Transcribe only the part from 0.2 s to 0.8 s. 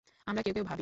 আমরা কেউ কেউ ভাবি।